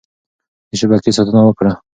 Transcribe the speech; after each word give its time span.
د 0.69 0.71
شبکې 0.79 1.11
ساتنه 1.17 1.41
وکړه. 1.45 1.71